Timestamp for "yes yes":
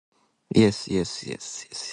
0.55-1.11, 0.87-1.47, 1.29-1.81